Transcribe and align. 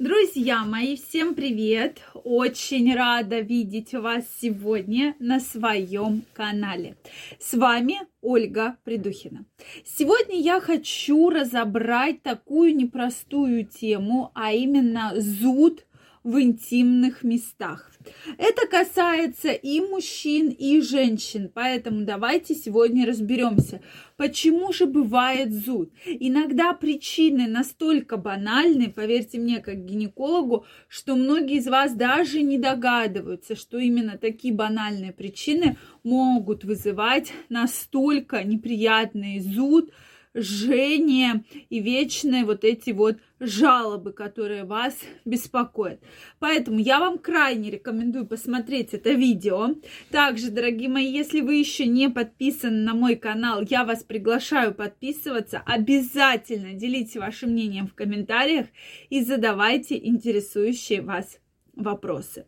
Друзья 0.00 0.64
мои, 0.64 0.96
всем 0.96 1.36
привет! 1.36 2.00
Очень 2.24 2.96
рада 2.96 3.38
видеть 3.38 3.92
вас 3.92 4.24
сегодня 4.40 5.14
на 5.20 5.38
своем 5.38 6.24
канале. 6.32 6.96
С 7.38 7.54
вами 7.54 8.00
Ольга 8.20 8.76
Придухина. 8.82 9.44
Сегодня 9.84 10.40
я 10.40 10.60
хочу 10.60 11.30
разобрать 11.30 12.24
такую 12.24 12.74
непростую 12.74 13.66
тему, 13.66 14.32
а 14.34 14.52
именно 14.52 15.12
зуд 15.14 15.86
в 16.24 16.40
интимных 16.40 17.22
местах. 17.22 17.92
Это 18.38 18.66
касается 18.66 19.52
и 19.52 19.80
мужчин, 19.80 20.48
и 20.48 20.80
женщин, 20.80 21.50
поэтому 21.52 22.04
давайте 22.04 22.54
сегодня 22.54 23.06
разберемся, 23.06 23.82
почему 24.16 24.72
же 24.72 24.86
бывает 24.86 25.52
зуд. 25.52 25.92
Иногда 26.06 26.72
причины 26.72 27.46
настолько 27.46 28.16
банальны, 28.16 28.90
поверьте 28.90 29.38
мне, 29.38 29.60
как 29.60 29.84
гинекологу, 29.84 30.64
что 30.88 31.14
многие 31.14 31.58
из 31.58 31.66
вас 31.66 31.92
даже 31.92 32.40
не 32.42 32.58
догадываются, 32.58 33.54
что 33.54 33.78
именно 33.78 34.16
такие 34.16 34.54
банальные 34.54 35.12
причины 35.12 35.76
могут 36.02 36.64
вызывать 36.64 37.32
настолько 37.50 38.42
неприятный 38.44 39.40
зуд, 39.40 39.90
жжение 40.34 41.44
и 41.70 41.80
вечные 41.80 42.44
вот 42.44 42.64
эти 42.64 42.90
вот 42.90 43.18
жалобы, 43.38 44.12
которые 44.12 44.64
вас 44.64 44.96
беспокоят. 45.24 46.00
Поэтому 46.38 46.78
я 46.78 46.98
вам 46.98 47.18
крайне 47.18 47.70
рекомендую 47.70 48.26
посмотреть 48.26 48.94
это 48.94 49.12
видео. 49.12 49.74
Также, 50.10 50.50
дорогие 50.50 50.88
мои, 50.88 51.06
если 51.06 51.40
вы 51.40 51.56
еще 51.56 51.86
не 51.86 52.10
подписаны 52.10 52.82
на 52.84 52.94
мой 52.94 53.16
канал, 53.16 53.62
я 53.68 53.84
вас 53.84 54.02
приглашаю 54.02 54.74
подписываться. 54.74 55.62
Обязательно 55.66 56.72
делитесь 56.74 57.16
вашим 57.16 57.50
мнением 57.50 57.86
в 57.86 57.94
комментариях 57.94 58.66
и 59.10 59.22
задавайте 59.22 59.96
интересующие 59.96 61.02
вас 61.02 61.38
вопросы. 61.76 62.46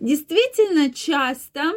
Действительно, 0.00 0.92
часто 0.92 1.72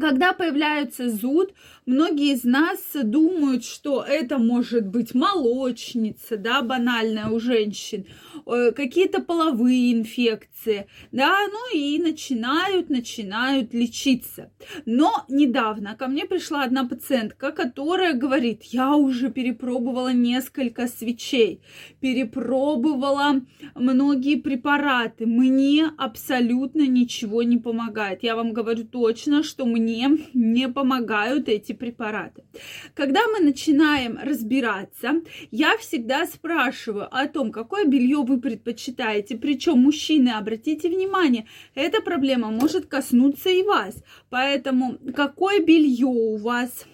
когда 0.00 0.32
появляется 0.32 1.08
зуд, 1.08 1.52
многие 1.86 2.32
из 2.32 2.44
нас 2.44 2.78
думают, 2.94 3.64
что 3.64 4.02
это 4.02 4.38
может 4.38 4.86
быть 4.86 5.14
молочница, 5.14 6.36
да, 6.36 6.62
банальная 6.62 7.28
у 7.28 7.38
женщин, 7.38 8.06
э, 8.46 8.72
какие-то 8.72 9.22
половые 9.22 9.92
инфекции, 9.92 10.86
да, 11.12 11.36
ну 11.50 11.78
и 11.78 11.98
начинают, 11.98 12.90
начинают 12.90 13.72
лечиться. 13.72 14.50
Но 14.84 15.24
недавно 15.28 15.94
ко 15.96 16.08
мне 16.08 16.24
пришла 16.24 16.64
одна 16.64 16.86
пациентка, 16.86 17.52
которая 17.52 18.14
говорит, 18.14 18.62
я 18.64 18.96
уже 18.96 19.30
перепробовала 19.30 20.12
несколько 20.12 20.88
свечей, 20.88 21.60
перепробовала 22.00 23.42
многие 23.74 24.36
препараты, 24.36 25.26
мне 25.26 25.90
абсолютно 25.98 26.86
ничего 26.86 27.42
не 27.42 27.58
помогает. 27.58 28.22
Я 28.22 28.36
вам 28.36 28.52
говорю 28.52 28.84
точно, 28.84 29.42
что 29.42 29.66
мне 29.66 29.83
мне 29.84 30.10
не 30.32 30.68
помогают 30.68 31.48
эти 31.48 31.72
препараты. 31.72 32.44
Когда 32.94 33.28
мы 33.28 33.40
начинаем 33.40 34.18
разбираться, 34.18 35.20
я 35.50 35.76
всегда 35.76 36.26
спрашиваю 36.26 37.08
о 37.14 37.28
том, 37.28 37.52
какое 37.52 37.84
белье 37.84 38.22
вы 38.22 38.40
предпочитаете. 38.40 39.36
Причем, 39.36 39.78
мужчины, 39.78 40.30
обратите 40.30 40.88
внимание, 40.88 41.46
эта 41.74 42.00
проблема 42.00 42.50
может 42.50 42.86
коснуться 42.86 43.50
и 43.50 43.62
вас. 43.62 44.02
Поэтому, 44.30 44.98
какое 45.14 45.60
белье 45.60 46.06
у 46.06 46.36
вас? 46.36 46.86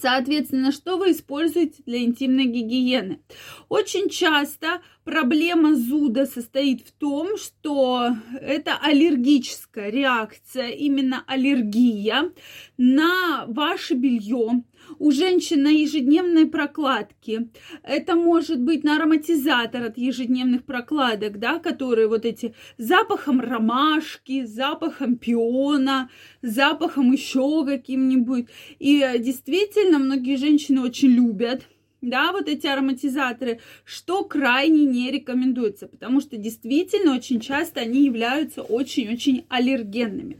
Соответственно, 0.00 0.72
что 0.72 0.96
вы 0.96 1.12
используете 1.12 1.82
для 1.86 2.02
интимной 2.02 2.46
гигиены? 2.46 3.20
Очень 3.68 4.08
часто 4.08 4.80
проблема 5.04 5.74
зуда 5.74 6.26
состоит 6.26 6.80
в 6.80 6.92
том, 6.92 7.36
что 7.36 8.08
это 8.40 8.76
аллергическая 8.80 9.90
реакция, 9.90 10.70
именно 10.70 11.22
аллергия 11.26 12.32
на 12.76 13.44
ваше 13.46 13.94
белье. 13.94 14.64
У 14.98 15.12
женщин 15.12 15.62
на 15.62 15.68
ежедневной 15.68 16.46
прокладке. 16.46 17.48
Это 17.82 18.16
может 18.16 18.60
быть 18.60 18.84
на 18.84 18.96
ароматизатор 18.96 19.82
от 19.84 19.96
ежедневных 19.96 20.64
прокладок, 20.64 21.38
да, 21.38 21.58
которые 21.58 22.06
вот 22.06 22.26
эти 22.26 22.54
запахом 22.76 23.40
ромашки, 23.40 24.44
запахом 24.44 25.16
пиона, 25.16 26.10
запахом 26.42 27.12
еще 27.12 27.64
каким-нибудь. 27.64 28.48
И 28.78 29.02
действительно, 29.18 29.98
многие 29.98 30.36
женщины 30.36 30.82
очень 30.82 31.10
любят 31.10 31.62
да, 32.08 32.32
вот 32.32 32.48
эти 32.48 32.66
ароматизаторы, 32.66 33.60
что 33.84 34.24
крайне 34.24 34.84
не 34.84 35.10
рекомендуется, 35.10 35.86
потому 35.86 36.20
что 36.20 36.36
действительно 36.36 37.14
очень 37.14 37.40
часто 37.40 37.80
они 37.80 38.04
являются 38.04 38.62
очень-очень 38.62 39.46
аллергенными. 39.48 40.38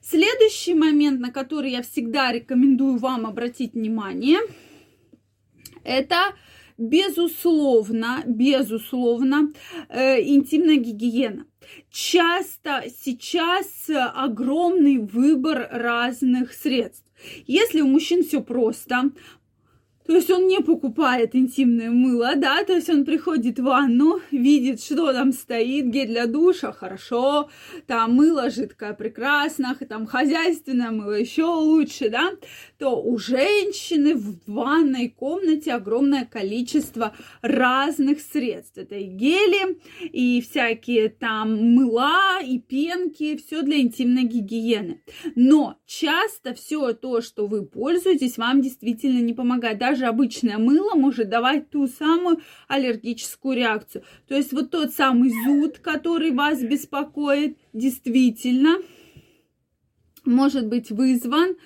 Следующий 0.00 0.74
момент, 0.74 1.20
на 1.20 1.30
который 1.30 1.70
я 1.70 1.82
всегда 1.82 2.32
рекомендую 2.32 2.98
вам 2.98 3.26
обратить 3.26 3.74
внимание, 3.74 4.38
это 5.84 6.34
безусловно, 6.78 8.22
безусловно, 8.26 9.52
э, 9.88 10.22
интимная 10.22 10.76
гигиена. 10.76 11.46
Часто 11.90 12.84
сейчас 13.04 13.88
огромный 13.88 14.98
выбор 14.98 15.68
разных 15.70 16.52
средств. 16.52 17.04
Если 17.46 17.80
у 17.80 17.86
мужчин 17.86 18.24
все 18.24 18.42
просто, 18.42 19.10
то 20.06 20.14
есть 20.14 20.30
он 20.30 20.46
не 20.46 20.60
покупает 20.60 21.34
интимное 21.34 21.90
мыло, 21.90 22.34
да, 22.36 22.64
то 22.64 22.72
есть 22.72 22.90
он 22.90 23.04
приходит 23.04 23.58
в 23.58 23.64
ванну, 23.64 24.20
видит, 24.30 24.82
что 24.82 25.12
там 25.12 25.32
стоит, 25.32 25.86
гель 25.86 26.08
для 26.08 26.26
душа, 26.26 26.72
хорошо, 26.72 27.50
там 27.86 28.14
мыло 28.14 28.50
жидкое, 28.50 28.94
прекрасно, 28.94 29.76
там 29.88 30.06
хозяйственное 30.06 30.90
мыло 30.90 31.12
еще 31.12 31.44
лучше, 31.44 32.10
да, 32.10 32.32
то 32.78 33.00
у 33.00 33.18
женщины 33.18 34.14
в 34.14 34.38
ванной 34.46 35.08
комнате 35.08 35.72
огромное 35.72 36.24
количество 36.24 37.14
разных 37.42 38.20
средств. 38.20 38.78
Это 38.78 38.96
и 38.96 39.04
гели, 39.04 39.78
и 40.00 40.40
всякие 40.40 41.08
там 41.08 41.74
мыла, 41.74 42.40
и 42.42 42.58
пенки, 42.58 43.36
все 43.36 43.62
для 43.62 43.80
интимной 43.80 44.24
гигиены. 44.24 45.02
Но 45.36 45.76
часто 45.86 46.54
все 46.54 46.92
то, 46.92 47.20
что 47.20 47.46
вы 47.46 47.64
пользуетесь, 47.64 48.38
вам 48.38 48.62
действительно 48.62 49.20
не 49.20 49.32
помогает. 49.32 49.78
Даже 49.78 49.91
обычное 50.00 50.58
мыло 50.58 50.94
может 50.94 51.28
давать 51.28 51.70
ту 51.70 51.86
самую 51.86 52.40
аллергическую 52.68 53.56
реакцию. 53.56 54.04
То 54.28 54.34
есть 54.34 54.52
вот 54.52 54.70
тот 54.70 54.92
самый 54.92 55.30
зуд, 55.44 55.78
который 55.78 56.30
вас 56.30 56.62
беспокоит, 56.62 57.58
действительно 57.72 58.78
может 60.24 60.66
быть 60.66 60.90
вызван 60.90 61.56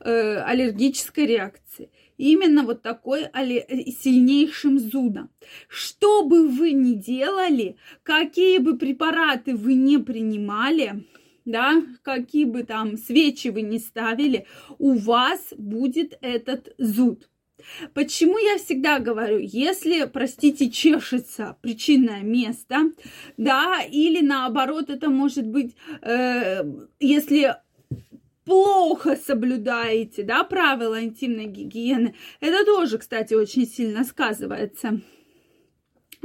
э, 0.00 0.36
аллергической 0.38 1.26
реакции. 1.26 1.90
Именно 2.16 2.62
вот 2.62 2.82
такой 2.82 3.22
э, 3.22 3.90
сильнейшим 3.90 4.78
зудом. 4.78 5.30
Что 5.68 6.24
бы 6.24 6.48
вы 6.48 6.72
ни 6.72 6.94
делали, 6.94 7.76
какие 8.02 8.58
бы 8.58 8.78
препараты 8.78 9.56
вы 9.56 9.74
не 9.74 9.98
принимали, 9.98 11.04
да, 11.44 11.82
какие 12.02 12.44
бы 12.44 12.62
там 12.62 12.96
свечи 12.96 13.48
вы 13.48 13.62
не 13.62 13.78
ставили, 13.78 14.46
у 14.78 14.94
вас 14.94 15.52
будет 15.56 16.16
этот 16.20 16.74
зуд. 16.78 17.28
Почему 17.92 18.38
я 18.38 18.58
всегда 18.58 18.98
говорю, 18.98 19.38
если, 19.38 20.04
простите, 20.04 20.70
чешется 20.70 21.56
причинное 21.62 22.22
место, 22.22 22.92
да, 23.36 23.82
или 23.82 24.20
наоборот, 24.20 24.90
это 24.90 25.10
может 25.10 25.46
быть, 25.46 25.74
э, 26.02 26.62
если 27.00 27.56
плохо 28.44 29.16
соблюдаете, 29.16 30.22
да, 30.22 30.44
правила 30.44 31.02
интимной 31.02 31.46
гигиены, 31.46 32.14
это 32.40 32.64
тоже, 32.64 32.98
кстати, 32.98 33.34
очень 33.34 33.66
сильно 33.66 34.04
сказывается, 34.04 35.00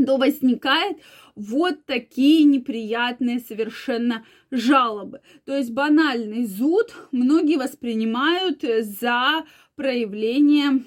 то 0.06 0.18
возникает 0.18 0.98
вот 1.36 1.86
такие 1.86 2.44
неприятные 2.44 3.40
совершенно 3.40 4.25
жалобы. 4.52 5.22
То 5.46 5.56
есть 5.56 5.72
банальный 5.72 6.46
зуд 6.46 6.94
многие 7.12 7.58
воспринимают 7.58 8.62
за 8.62 9.46
проявление 9.75 10.84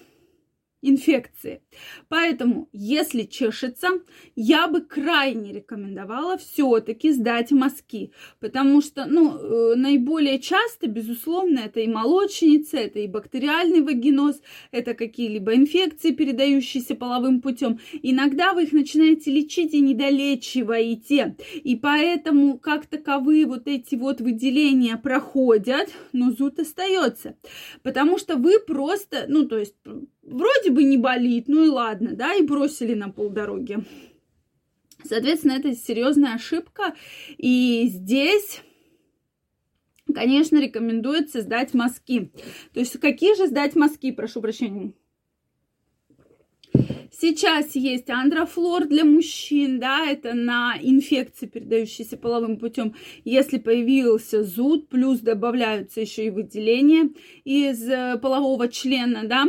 инфекции. 0.83 1.63
Поэтому, 2.09 2.69
если 2.73 3.23
чешется, 3.23 3.89
я 4.35 4.67
бы 4.67 4.81
крайне 4.81 5.53
рекомендовала 5.53 6.37
все-таки 6.37 7.13
сдать 7.13 7.53
мазки, 7.53 8.13
потому 8.41 8.83
что, 8.83 9.07
ну, 9.07 9.37
э, 9.37 9.75
наиболее 9.77 10.41
часто, 10.41 10.89
безусловно, 10.89 11.61
это 11.61 11.81
и 11.81 11.87
молочница, 11.87 12.79
это 12.79 12.99
и 12.99 13.07
бактериальный 13.07 13.81
вагиноз, 13.81 14.43
это 14.73 14.95
какие-либо 14.95 15.55
инфекции, 15.55 16.11
передающиеся 16.11 16.97
половым 16.97 17.41
путем. 17.41 17.79
Иногда 18.03 18.53
вы 18.53 18.65
их 18.65 18.73
начинаете 18.73 19.31
лечить 19.31 19.73
и 19.75 19.81
недолечиваете, 19.81 21.37
и 21.63 21.77
поэтому, 21.77 22.59
как 22.59 22.87
таковые 22.87 23.47
вот 23.47 23.69
эти 23.69 23.95
вот 23.95 24.21
выделения 24.21 24.97
проходят, 24.97 25.91
но 26.13 26.33
зуд 26.33 26.59
остается, 26.59 27.37
потому 27.83 28.19
что 28.19 28.37
вы 28.37 28.59
просто, 28.59 29.27
ну, 29.29 29.47
то 29.47 29.59
есть 29.59 29.77
вроде 30.23 30.71
бы 30.71 30.85
не 30.85 30.97
болит, 30.97 31.45
ну 31.49 31.65
и 31.65 31.69
ладно, 31.69 32.15
да, 32.15 32.35
и 32.35 32.43
бросили 32.43 32.95
на 32.95 33.11
полдороги. 33.11 33.85
Соответственно, 35.05 35.53
это 35.53 35.75
серьезная 35.75 36.35
ошибка. 36.35 36.95
И 37.37 37.89
здесь 37.89 38.63
конечно, 40.15 40.61
рекомендуется 40.61 41.41
сдать 41.41 41.75
мазки. 41.75 42.33
То 42.73 42.81
есть 42.81 42.99
какие 43.01 43.35
же 43.37 43.47
сдать 43.47 43.75
мазки, 43.75 44.13
прошу 44.13 44.41
прощения? 44.41 44.93
Сейчас 47.11 47.77
есть 47.77 48.09
андрофлор 48.09 48.87
для 48.87 49.05
мужчин, 49.05 49.79
да, 49.79 50.07
это 50.07 50.33
на 50.33 50.77
инфекции, 50.81 51.47
передающиеся 51.47 52.17
половым 52.17 52.57
путем. 52.57 52.95
Если 53.25 53.59
появился 53.59 54.43
зуд, 54.43 54.89
плюс 54.89 55.21
добавляются 55.21 56.01
еще 56.01 56.27
и 56.27 56.31
выделения 56.31 57.11
из 57.45 57.87
э, 57.87 58.19
полового 58.21 58.69
члена, 58.69 59.25
да, 59.29 59.47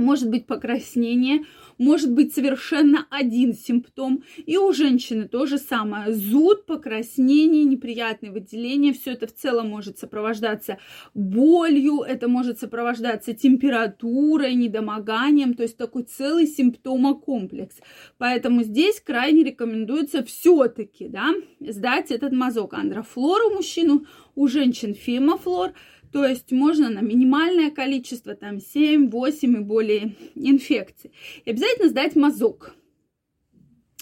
может 0.00 0.28
быть 0.28 0.46
покраснение, 0.46 1.44
может 1.78 2.12
быть 2.12 2.34
совершенно 2.34 3.06
один 3.10 3.54
симптом. 3.54 4.22
И 4.36 4.56
у 4.56 4.72
женщины 4.72 5.28
то 5.28 5.46
же 5.46 5.58
самое. 5.58 6.12
Зуд, 6.12 6.66
покраснение, 6.66 7.64
неприятные 7.64 8.32
выделения. 8.32 8.92
Все 8.92 9.12
это 9.12 9.26
в 9.26 9.34
целом 9.34 9.68
может 9.68 9.98
сопровождаться 9.98 10.78
болью, 11.14 12.02
это 12.02 12.28
может 12.28 12.58
сопровождаться 12.58 13.32
температурой, 13.32 14.54
недомоганием. 14.54 15.54
То 15.54 15.62
есть 15.62 15.76
такой 15.76 16.02
целый 16.02 16.46
симптомокомплекс. 16.46 17.76
Поэтому 18.18 18.62
здесь 18.62 19.00
крайне 19.00 19.44
рекомендуется 19.44 20.24
все-таки 20.24 21.08
да, 21.08 21.30
сдать 21.60 22.10
этот 22.10 22.32
мазок 22.32 22.74
андрофлор 22.74 23.42
у 23.44 23.54
мужчину, 23.54 24.06
у 24.34 24.48
женщин 24.48 24.94
фемофлор– 24.94 25.72
то 26.12 26.24
есть 26.24 26.50
можно 26.50 26.90
на 26.90 27.00
минимальное 27.00 27.70
количество, 27.70 28.34
там 28.34 28.60
7, 28.60 29.10
8 29.10 29.56
и 29.56 29.60
более 29.60 30.16
инфекций. 30.34 31.12
И 31.44 31.50
обязательно 31.50 31.88
сдать 31.88 32.16
мазок. 32.16 32.74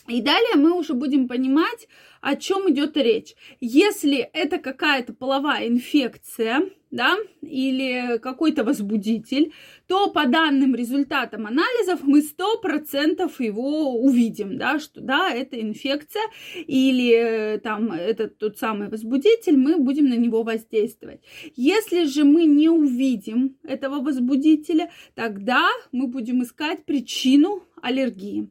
И 0.08 0.22
далее 0.22 0.56
мы 0.56 0.72
уже 0.72 0.94
будем 0.94 1.28
понимать, 1.28 1.86
о 2.20 2.34
чем 2.34 2.70
идет 2.70 2.96
речь. 2.96 3.34
Если 3.60 4.18
это 4.18 4.58
какая-то 4.58 5.12
половая 5.12 5.68
инфекция, 5.68 6.62
да, 6.90 7.16
или 7.42 8.18
какой-то 8.18 8.64
возбудитель, 8.64 9.52
то 9.86 10.10
по 10.10 10.26
данным 10.26 10.74
результатам 10.74 11.46
анализов 11.46 12.00
мы 12.02 12.22
сто 12.22 12.58
процентов 12.58 13.40
его 13.40 13.94
увидим, 14.00 14.56
да, 14.56 14.78
что 14.78 15.02
да, 15.02 15.30
это 15.30 15.60
инфекция 15.60 16.22
или 16.54 17.12
э, 17.12 17.58
там 17.58 17.92
этот 17.92 18.38
тот 18.38 18.58
самый 18.58 18.88
возбудитель, 18.88 19.58
мы 19.58 19.76
будем 19.76 20.08
на 20.08 20.16
него 20.16 20.42
воздействовать. 20.42 21.20
Если 21.56 22.04
же 22.04 22.24
мы 22.24 22.44
не 22.46 22.70
увидим 22.70 23.58
этого 23.64 24.00
возбудителя, 24.00 24.90
тогда 25.14 25.68
мы 25.92 26.06
будем 26.06 26.42
искать 26.42 26.86
причину 26.86 27.64
аллергии. 27.82 28.48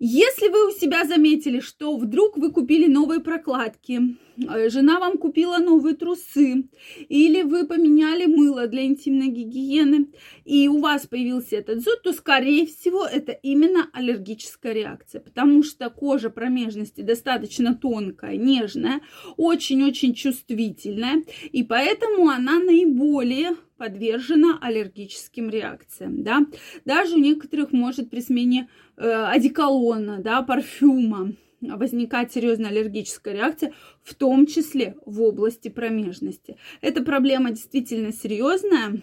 Если 0.00 0.48
вы 0.48 0.68
у 0.68 0.70
себя 0.70 1.04
заметили, 1.04 1.58
что 1.58 1.96
вдруг 1.96 2.36
вы 2.36 2.52
купили 2.52 2.86
новые 2.86 3.18
прокладки, 3.18 4.16
э, 4.36 4.68
жена 4.70 5.00
вам 5.00 5.18
купила 5.18 5.58
новые 5.58 5.96
трусы, 5.96 6.68
или 7.08 7.42
вы 7.42 7.66
поменяли 7.66 8.26
мыло 8.26 8.68
для 8.68 8.84
интимной 8.84 9.26
гигиены, 9.26 10.06
и 10.44 10.68
у 10.68 10.78
вас 10.78 11.08
появился 11.08 11.56
этот 11.56 11.82
зуд, 11.82 12.02
то, 12.04 12.12
скорее 12.12 12.66
всего, 12.66 13.04
это 13.06 13.32
именно 13.32 13.90
аллергическая 13.92 14.72
реакция, 14.72 15.20
потому 15.20 15.64
что 15.64 15.90
кожа 15.90 16.30
промежности 16.30 17.00
достаточно 17.00 17.74
тонкая, 17.74 18.36
нежная, 18.36 19.00
очень-очень 19.36 20.14
чувствительная, 20.14 21.24
и 21.50 21.64
поэтому 21.64 22.28
она 22.28 22.60
наиболее 22.60 23.56
подвержена 23.78 24.58
аллергическим 24.60 25.48
реакциям, 25.48 26.22
да. 26.22 26.40
Даже 26.84 27.14
у 27.14 27.18
некоторых 27.18 27.72
может 27.72 28.10
при 28.10 28.20
смене 28.20 28.68
э, 28.96 29.08
одеколона, 29.08 30.18
да, 30.18 30.42
парфюма 30.42 31.32
возникать 31.60 32.32
серьезная 32.32 32.70
аллергическая 32.70 33.34
реакция, 33.34 33.72
в 34.02 34.14
том 34.14 34.46
числе 34.46 34.96
в 35.06 35.22
области 35.22 35.68
промежности. 35.68 36.56
Эта 36.80 37.02
проблема 37.02 37.50
действительно 37.50 38.12
серьезная, 38.12 39.00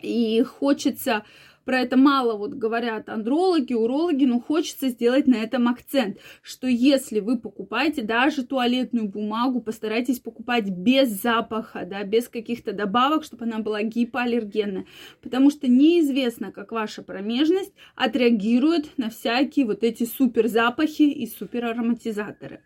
и 0.00 0.42
хочется 0.42 1.24
про 1.64 1.80
это 1.80 1.96
мало 1.96 2.36
вот 2.36 2.54
говорят 2.54 3.08
андрологи, 3.08 3.74
урологи, 3.74 4.24
но 4.24 4.40
хочется 4.40 4.88
сделать 4.88 5.26
на 5.26 5.36
этом 5.36 5.68
акцент, 5.68 6.18
что 6.42 6.66
если 6.66 7.20
вы 7.20 7.38
покупаете 7.38 8.02
даже 8.02 8.44
туалетную 8.44 9.08
бумагу, 9.08 9.60
постарайтесь 9.60 10.20
покупать 10.20 10.68
без 10.68 11.08
запаха, 11.08 11.84
да, 11.84 12.04
без 12.04 12.28
каких-то 12.28 12.72
добавок, 12.72 13.24
чтобы 13.24 13.44
она 13.44 13.58
была 13.58 13.82
гипоаллергенная, 13.82 14.86
потому 15.22 15.50
что 15.50 15.68
неизвестно, 15.68 16.52
как 16.52 16.72
ваша 16.72 17.02
промежность 17.02 17.72
отреагирует 17.94 18.96
на 18.96 19.10
всякие 19.10 19.66
вот 19.66 19.82
эти 19.82 20.04
супер 20.04 20.48
запахи 20.48 21.02
и 21.02 21.26
супер 21.26 21.66
ароматизаторы. 21.66 22.60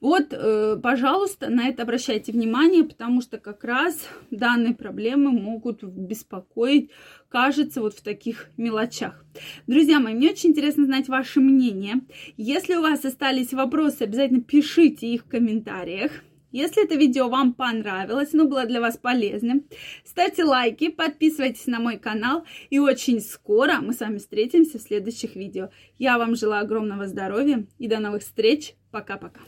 Вот, 0.00 0.26
э, 0.32 0.78
пожалуйста, 0.82 1.48
на 1.48 1.68
это 1.68 1.82
обращайте 1.82 2.30
внимание, 2.30 2.84
потому 2.84 3.22
что 3.22 3.38
как 3.38 3.64
раз 3.64 4.06
данные 4.30 4.74
проблемы 4.74 5.30
могут 5.30 5.82
беспокоить, 5.82 6.90
кажется, 7.30 7.80
вот 7.80 7.94
в 7.94 8.02
таких 8.02 8.48
мелочах. 8.58 9.24
Друзья 9.66 9.98
мои, 9.98 10.14
мне 10.14 10.30
очень 10.30 10.50
интересно 10.50 10.84
знать 10.84 11.08
ваше 11.08 11.40
мнение. 11.40 12.02
Если 12.36 12.74
у 12.74 12.82
вас 12.82 13.06
остались 13.06 13.54
вопросы, 13.54 14.02
обязательно 14.02 14.42
пишите 14.42 15.06
их 15.06 15.24
в 15.24 15.28
комментариях. 15.28 16.12
Если 16.52 16.84
это 16.84 16.94
видео 16.94 17.28
вам 17.28 17.54
понравилось, 17.54 18.32
оно 18.32 18.46
было 18.46 18.64
для 18.66 18.80
вас 18.80 18.96
полезным, 18.96 19.64
ставьте 20.04 20.44
лайки, 20.44 20.88
подписывайтесь 20.88 21.66
на 21.66 21.80
мой 21.80 21.98
канал. 21.98 22.46
И 22.70 22.78
очень 22.78 23.20
скоро 23.20 23.80
мы 23.80 23.92
с 23.92 24.00
вами 24.00 24.18
встретимся 24.18 24.78
в 24.78 24.82
следующих 24.82 25.36
видео. 25.36 25.70
Я 25.98 26.18
вам 26.18 26.34
желаю 26.34 26.64
огромного 26.64 27.06
здоровья 27.06 27.66
и 27.78 27.88
до 27.88 27.98
новых 27.98 28.22
встреч. 28.22 28.74
Пока-пока. 28.90 29.40